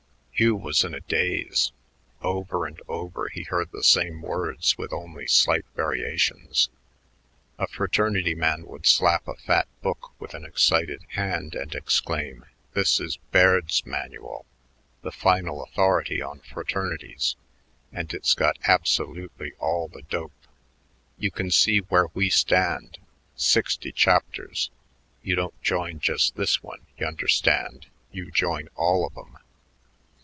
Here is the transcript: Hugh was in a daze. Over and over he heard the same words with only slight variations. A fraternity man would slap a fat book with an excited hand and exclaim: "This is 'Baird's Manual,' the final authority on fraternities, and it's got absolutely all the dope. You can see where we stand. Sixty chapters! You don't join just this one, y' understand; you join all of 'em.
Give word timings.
Hugh 0.33 0.55
was 0.55 0.83
in 0.83 0.95
a 0.95 1.01
daze. 1.01 1.71
Over 2.23 2.65
and 2.65 2.81
over 2.87 3.27
he 3.29 3.43
heard 3.43 3.69
the 3.71 3.83
same 3.83 4.23
words 4.23 4.75
with 4.75 4.91
only 4.91 5.27
slight 5.27 5.65
variations. 5.75 6.67
A 7.59 7.67
fraternity 7.67 8.33
man 8.33 8.65
would 8.65 8.87
slap 8.87 9.27
a 9.27 9.35
fat 9.35 9.67
book 9.83 10.19
with 10.19 10.33
an 10.33 10.43
excited 10.43 11.03
hand 11.09 11.53
and 11.53 11.75
exclaim: 11.75 12.45
"This 12.73 12.99
is 12.99 13.17
'Baird's 13.17 13.85
Manual,' 13.85 14.47
the 15.03 15.11
final 15.11 15.63
authority 15.63 16.23
on 16.23 16.39
fraternities, 16.39 17.35
and 17.93 18.11
it's 18.11 18.33
got 18.33 18.57
absolutely 18.67 19.51
all 19.59 19.89
the 19.89 20.01
dope. 20.01 20.31
You 21.19 21.29
can 21.29 21.51
see 21.51 21.81
where 21.81 22.07
we 22.15 22.31
stand. 22.31 22.97
Sixty 23.35 23.91
chapters! 23.91 24.71
You 25.21 25.35
don't 25.35 25.61
join 25.61 25.99
just 25.99 26.35
this 26.35 26.63
one, 26.63 26.87
y' 26.99 27.05
understand; 27.05 27.85
you 28.11 28.31
join 28.31 28.69
all 28.75 29.05
of 29.05 29.15
'em. 29.15 29.37